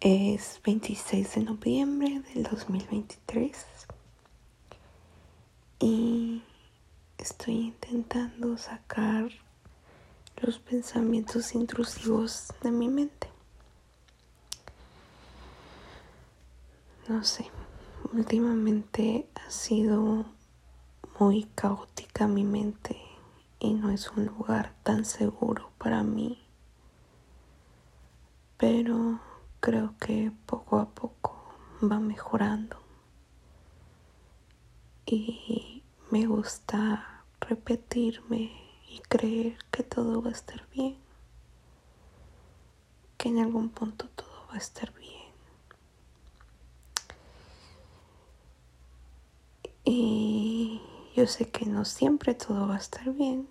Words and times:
Es 0.00 0.60
26 0.64 1.34
de 1.34 1.42
noviembre 1.42 2.22
del 2.32 2.44
2023 2.44 3.66
y 5.80 6.40
estoy 7.18 7.54
intentando 7.54 8.56
sacar 8.58 9.28
los 10.36 10.60
pensamientos 10.60 11.52
intrusivos 11.52 12.54
de 12.62 12.70
mi 12.70 12.88
mente. 12.88 13.28
No 17.08 17.24
sé, 17.24 17.50
últimamente 18.12 19.28
ha 19.34 19.50
sido 19.50 20.26
muy 21.18 21.48
caótica 21.56 22.28
mi 22.28 22.44
mente 22.44 22.96
y 23.58 23.74
no 23.74 23.90
es 23.90 24.08
un 24.12 24.26
lugar 24.26 24.76
tan 24.84 25.04
seguro 25.04 25.72
para 25.76 26.04
mí. 26.04 26.40
Pero 28.58 29.26
creo 29.60 29.94
que 29.98 30.32
poco 30.46 30.78
a 30.78 30.88
poco 30.90 31.54
va 31.82 32.00
mejorando. 32.00 32.78
Y 35.06 35.82
me 36.10 36.26
gusta 36.26 37.24
repetirme 37.40 38.52
y 38.88 39.00
creer 39.08 39.58
que 39.70 39.82
todo 39.82 40.22
va 40.22 40.30
a 40.30 40.32
estar 40.32 40.68
bien. 40.70 40.96
Que 43.16 43.28
en 43.30 43.38
algún 43.38 43.70
punto 43.70 44.08
todo 44.08 44.46
va 44.50 44.54
a 44.54 44.58
estar 44.58 44.92
bien. 44.94 45.08
Y 49.84 50.82
yo 51.16 51.26
sé 51.26 51.50
que 51.50 51.64
no 51.64 51.84
siempre 51.84 52.34
todo 52.34 52.68
va 52.68 52.74
a 52.74 52.78
estar 52.78 53.10
bien, 53.12 53.48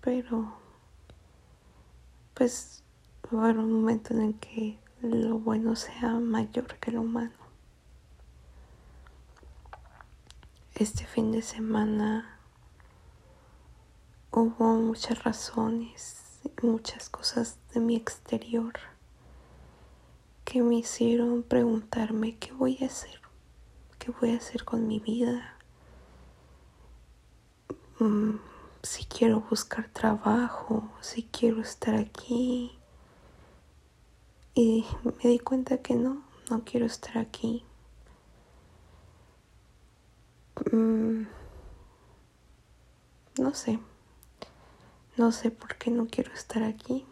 pero 0.00 0.56
pues 2.34 2.82
va 3.34 3.40
a 3.40 3.44
haber 3.44 3.58
un 3.58 3.72
momento 3.72 4.14
en 4.14 4.22
el 4.22 4.34
que 4.38 4.78
lo 5.02 5.38
bueno 5.38 5.74
sea 5.76 6.14
mayor 6.20 6.78
que 6.78 6.92
lo 6.92 7.00
humano. 7.00 7.32
Este 10.74 11.04
fin 11.04 11.32
de 11.32 11.42
semana 11.42 12.38
hubo 14.30 14.74
muchas 14.76 15.22
razones, 15.24 16.40
muchas 16.62 17.08
cosas 17.10 17.58
de 17.74 17.80
mi 17.80 17.96
exterior 17.96 18.72
que 20.44 20.62
me 20.62 20.76
hicieron 20.76 21.42
preguntarme 21.42 22.36
qué 22.36 22.52
voy 22.52 22.78
a 22.82 22.86
hacer, 22.86 23.20
qué 23.98 24.12
voy 24.20 24.30
a 24.30 24.36
hacer 24.38 24.64
con 24.64 24.86
mi 24.86 25.00
vida, 25.00 25.56
mm, 27.98 28.36
si 28.82 29.04
quiero 29.04 29.40
buscar 29.40 29.88
trabajo, 29.88 30.90
si 31.00 31.24
quiero 31.24 31.60
estar 31.60 31.94
aquí, 31.94 32.78
y 34.54 34.84
me 35.04 35.30
di 35.30 35.38
cuenta 35.38 35.78
que 35.78 35.94
no, 35.94 36.22
no 36.50 36.64
quiero 36.64 36.86
estar 36.86 37.18
aquí. 37.18 37.64
Mm, 40.70 41.22
no 43.38 43.54
sé, 43.54 43.78
no 45.16 45.32
sé 45.32 45.50
por 45.50 45.76
qué 45.76 45.90
no 45.90 46.06
quiero 46.06 46.32
estar 46.32 46.62
aquí. 46.62 47.06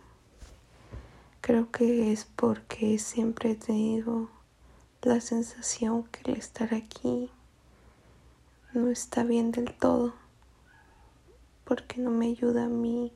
Creo 1.41 1.71
que 1.71 2.13
es 2.13 2.27
porque 2.37 2.99
siempre 2.99 3.53
he 3.53 3.57
tenido 3.57 4.29
la 5.03 5.21
sensación 5.21 6.05
que 6.05 6.31
el 6.31 6.37
estar 6.37 6.75
aquí 6.75 7.31
no 8.75 8.89
está 8.89 9.25
bien 9.25 9.51
del 9.51 9.73
todo, 9.73 10.15
porque 11.65 12.01
no 12.01 12.11
me 12.11 12.27
ayuda 12.27 12.67
a 12.67 12.69
mi 12.69 13.13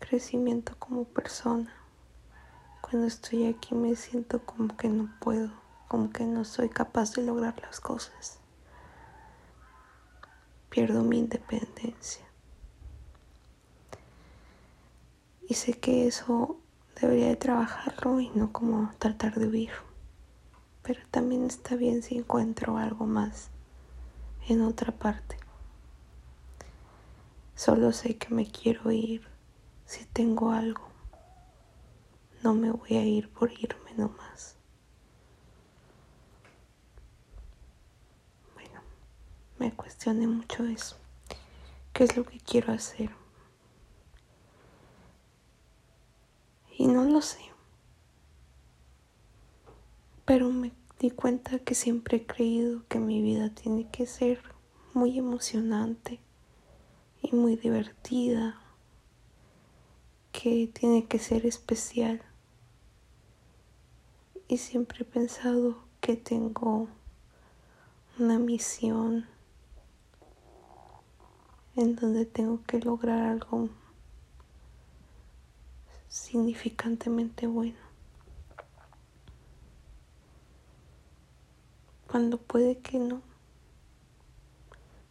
crecimiento 0.00 0.74
como 0.78 1.04
persona. 1.04 1.77
Cuando 2.90 3.06
estoy 3.06 3.44
aquí 3.44 3.74
me 3.74 3.94
siento 3.96 4.42
como 4.46 4.74
que 4.74 4.88
no 4.88 5.10
puedo, 5.20 5.50
como 5.88 6.08
que 6.08 6.24
no 6.24 6.46
soy 6.46 6.70
capaz 6.70 7.12
de 7.12 7.22
lograr 7.22 7.60
las 7.60 7.80
cosas. 7.80 8.38
Pierdo 10.70 11.02
mi 11.02 11.18
independencia. 11.18 12.24
Y 15.46 15.52
sé 15.52 15.74
que 15.74 16.06
eso 16.06 16.56
debería 16.98 17.26
de 17.26 17.36
trabajarlo 17.36 18.20
y 18.20 18.30
no 18.30 18.54
como 18.54 18.90
tratar 18.98 19.34
de 19.34 19.48
huir. 19.48 19.72
Pero 20.82 21.02
también 21.10 21.44
está 21.44 21.74
bien 21.74 22.02
si 22.02 22.16
encuentro 22.16 22.78
algo 22.78 23.04
más 23.04 23.50
en 24.48 24.62
otra 24.62 24.92
parte. 24.92 25.36
Solo 27.54 27.92
sé 27.92 28.16
que 28.16 28.34
me 28.34 28.50
quiero 28.50 28.90
ir 28.92 29.28
si 29.84 30.06
tengo 30.06 30.52
algo 30.52 30.97
no 32.42 32.54
me 32.54 32.70
voy 32.70 32.96
a 32.96 33.04
ir 33.04 33.28
por 33.30 33.52
irme 33.52 33.92
nomás. 33.96 34.56
Bueno, 38.54 38.80
me 39.58 39.72
cuestioné 39.72 40.26
mucho 40.26 40.64
eso. 40.64 40.96
¿Qué 41.92 42.04
es 42.04 42.16
lo 42.16 42.24
que 42.24 42.38
quiero 42.38 42.72
hacer? 42.72 43.10
Y 46.76 46.86
no 46.86 47.04
lo 47.04 47.20
sé. 47.20 47.40
Pero 50.24 50.50
me 50.50 50.72
di 51.00 51.10
cuenta 51.10 51.58
que 51.58 51.74
siempre 51.74 52.18
he 52.18 52.26
creído 52.26 52.86
que 52.88 53.00
mi 53.00 53.20
vida 53.20 53.50
tiene 53.50 53.88
que 53.90 54.06
ser 54.06 54.40
muy 54.94 55.18
emocionante 55.18 56.20
y 57.22 57.34
muy 57.34 57.56
divertida, 57.56 58.60
que 60.30 60.70
tiene 60.72 61.06
que 61.06 61.18
ser 61.18 61.46
especial 61.46 62.22
y 64.48 64.56
siempre 64.56 65.02
he 65.02 65.04
pensado 65.04 65.76
que 66.00 66.16
tengo 66.16 66.88
una 68.18 68.38
misión 68.38 69.26
en 71.76 71.94
donde 71.94 72.24
tengo 72.24 72.62
que 72.64 72.80
lograr 72.80 73.20
algo 73.20 73.68
significantemente 76.08 77.46
bueno. 77.46 77.76
Cuando 82.10 82.38
puede 82.38 82.78
que 82.78 82.98
no. 82.98 83.20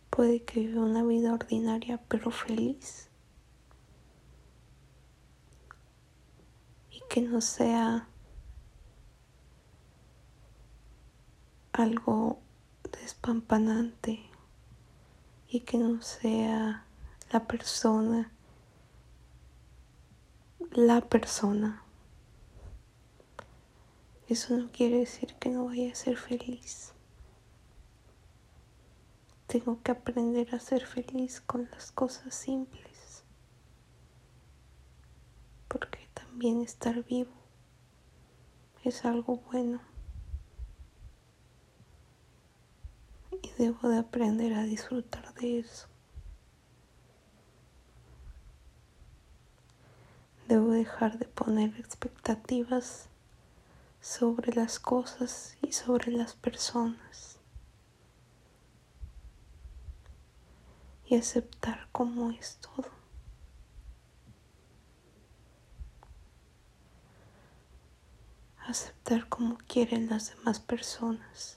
Puede 0.09 0.41
que 0.41 0.61
viva 0.61 0.81
una 0.81 1.03
vida 1.03 1.31
ordinaria 1.31 2.01
pero 2.07 2.31
feliz. 2.31 3.07
Y 6.89 7.01
que 7.07 7.21
no 7.21 7.39
sea 7.39 8.07
algo 11.77 12.39
despampanante 12.91 14.19
y 15.47 15.61
que 15.61 15.77
no 15.77 16.01
sea 16.01 16.85
la 17.31 17.47
persona, 17.47 18.31
la 20.71 21.01
persona. 21.01 21.83
Eso 24.27 24.57
no 24.57 24.71
quiere 24.71 24.99
decir 24.99 25.35
que 25.35 25.49
no 25.49 25.65
vaya 25.65 25.91
a 25.91 25.95
ser 25.95 26.17
feliz. 26.17 26.93
Tengo 29.45 29.81
que 29.81 29.91
aprender 29.91 30.53
a 30.53 30.59
ser 30.59 30.85
feliz 30.85 31.41
con 31.41 31.69
las 31.71 31.91
cosas 31.91 32.35
simples. 32.35 33.23
Porque 35.67 35.99
también 36.13 36.61
estar 36.61 37.03
vivo 37.03 37.31
es 38.83 39.05
algo 39.05 39.37
bueno. 39.51 39.79
Y 43.41 43.51
debo 43.57 43.89
de 43.89 43.99
aprender 43.99 44.53
a 44.53 44.63
disfrutar 44.63 45.33
de 45.35 45.59
eso. 45.59 45.87
Debo 50.47 50.71
dejar 50.71 51.17
de 51.19 51.25
poner 51.25 51.77
expectativas 51.77 53.09
sobre 54.01 54.53
las 54.53 54.79
cosas 54.79 55.57
y 55.61 55.73
sobre 55.73 56.11
las 56.11 56.35
personas 56.35 57.37
y 61.05 61.15
aceptar 61.15 61.87
cómo 61.91 62.31
es 62.31 62.57
todo. 62.57 62.89
Aceptar 68.67 69.29
como 69.29 69.57
quieren 69.59 70.09
las 70.09 70.35
demás 70.35 70.59
personas 70.59 71.56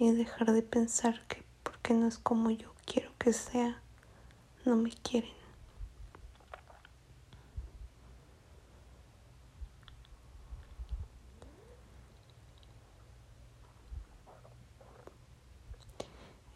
y 0.00 0.12
dejar 0.12 0.52
de 0.52 0.62
pensar 0.62 1.26
que 1.26 1.44
porque 1.62 1.92
no 1.92 2.08
es 2.08 2.16
como 2.16 2.50
yo 2.50 2.72
quiero 2.86 3.12
que 3.18 3.34
sea, 3.34 3.82
no 4.64 4.74
me 4.74 4.90
quieren. 4.90 5.30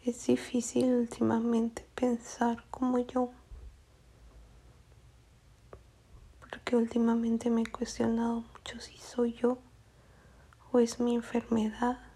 Es 0.03 0.25
difícil 0.25 0.91
últimamente 0.91 1.85
pensar 1.93 2.63
como 2.71 2.97
yo, 2.97 3.29
porque 6.39 6.75
últimamente 6.75 7.51
me 7.51 7.61
he 7.61 7.65
cuestionado 7.67 8.41
mucho 8.41 8.79
si 8.79 8.97
soy 8.97 9.33
yo 9.33 9.59
o 10.71 10.79
es 10.79 10.99
mi 10.99 11.13
enfermedad. 11.13 12.14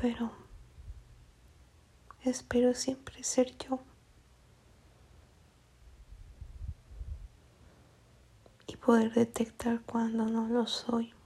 Pero 0.00 0.30
espero 2.22 2.72
siempre 2.74 3.24
ser 3.24 3.56
yo. 3.58 3.80
Y 8.68 8.76
poder 8.76 9.12
detectar 9.12 9.80
cuando 9.82 10.26
no 10.26 10.46
lo 10.46 10.66
soy. 10.66 11.17